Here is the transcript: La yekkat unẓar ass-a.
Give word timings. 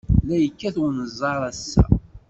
La 0.27 0.35
yekkat 0.41 0.75
unẓar 0.85 1.41
ass-a. 1.49 1.83